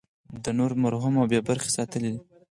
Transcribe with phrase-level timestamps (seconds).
[0.43, 2.21] ده نور محروم او بې برخې ساتلي دي.